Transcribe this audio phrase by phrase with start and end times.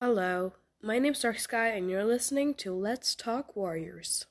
[0.00, 4.26] Hello, my name's Dark Sky, and you're listening to Let's Talk Warriors.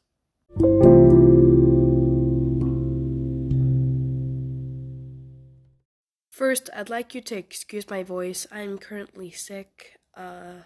[6.29, 8.47] First, I'd like you to excuse my voice.
[8.49, 9.99] I'm currently sick.
[10.15, 10.63] Uh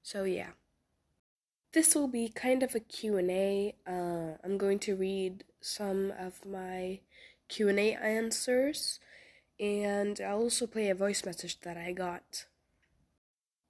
[0.00, 0.50] so yeah.
[1.72, 3.74] This will be kind of a Q&A.
[3.84, 7.00] Uh I'm going to read some of my
[7.48, 9.00] Q&A answers
[9.58, 12.44] and I'll also play a voice message that I got.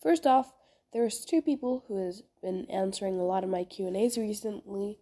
[0.03, 0.53] First off,
[0.93, 4.99] there's two people who has been answering a lot of my Q&As recently.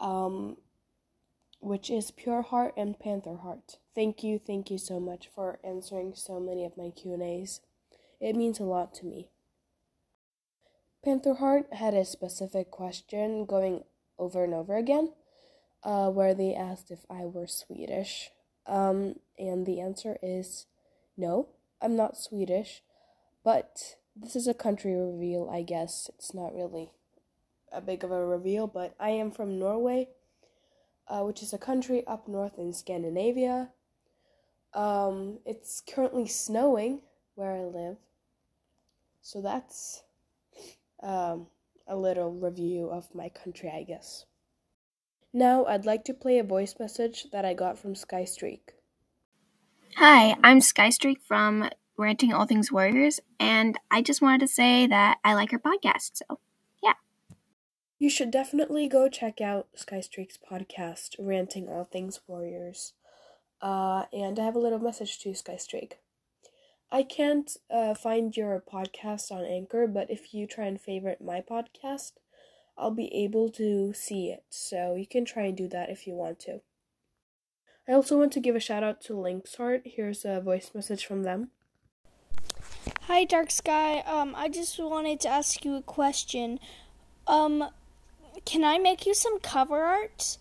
[0.00, 0.56] Um
[1.60, 3.78] which is Pure Heart and Panther Heart.
[3.94, 7.60] Thank you, thank you so much for answering so many of my Q&As.
[8.20, 9.28] It means a lot to me.
[11.04, 13.84] Panther Heart had a specific question going
[14.18, 15.12] over and over again,
[15.82, 18.30] uh, where they asked if I were Swedish.
[18.66, 20.66] Um, and the answer is
[21.16, 21.48] no,
[21.80, 22.82] I'm not Swedish,
[23.44, 26.10] but this is a country reveal, I guess.
[26.14, 26.90] It's not really
[27.72, 30.08] a big of a reveal, but I am from Norway
[31.08, 33.70] uh, which is a country up north in Scandinavia.
[34.74, 37.00] Um, it's currently snowing
[37.34, 37.96] where I live,
[39.22, 40.02] so that's
[41.02, 41.46] um,
[41.86, 44.26] a little review of my country, I guess.
[45.32, 48.60] Now, I'd like to play a voice message that I got from Skystreak.
[49.96, 55.18] Hi, I'm Skystreak from Ranting All Things Warriors, and I just wanted to say that
[55.24, 56.38] I like your podcast, so
[56.80, 56.94] yeah.
[57.98, 62.92] you should definitely go check out Skystreak's podcast, Ranting All Things Warriors.
[63.60, 65.94] Uh, and I have a little message to Skystreak.
[66.90, 71.40] I can't uh, find your podcast on Anchor, but if you try and favorite my
[71.40, 72.12] podcast,
[72.78, 74.44] I'll be able to see it.
[74.50, 76.60] So you can try and do that if you want to.
[77.88, 79.82] I also want to give a shout out to Lynx Heart.
[79.84, 81.50] Here's a voice message from them.
[83.08, 84.00] Hi, Dark Sky.
[84.00, 86.60] Um, I just wanted to ask you a question.
[87.26, 87.70] Um,
[88.44, 90.36] can I make you some cover art?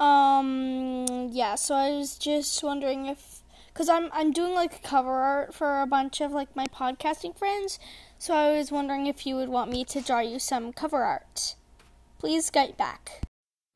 [0.00, 5.54] Um, yeah, so I was just wondering if, cause I'm I'm doing like cover art
[5.54, 7.78] for a bunch of like my podcasting friends,
[8.18, 11.54] so I was wondering if you would want me to draw you some cover art.
[12.18, 13.22] Please get back.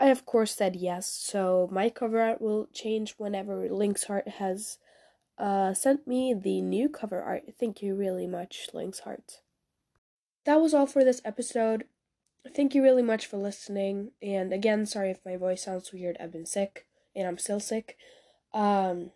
[0.01, 4.79] I of course said yes, so my cover art will change whenever Lynx Heart has
[5.39, 7.45] uh, sent me the new cover art.
[7.59, 9.41] Thank you really much, Lynx Heart.
[10.45, 11.84] That was all for this episode
[12.53, 14.11] thank you really much for listening.
[14.23, 16.17] And again, sorry if my voice sounds weird.
[16.21, 17.97] I've been sick and I'm still sick.
[18.53, 19.12] Um,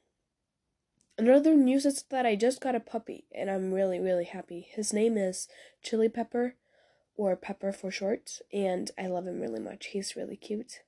[1.16, 4.68] another news is that I just got a puppy and I'm really, really happy.
[4.70, 5.48] His name is
[5.82, 6.54] Chili Pepper
[7.16, 9.86] or Pepper for short, and I love him really much.
[9.86, 10.82] He's really cute.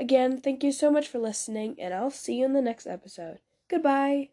[0.00, 3.38] Again, thank you so much for listening, and I'll see you in the next episode.
[3.68, 4.30] Goodbye.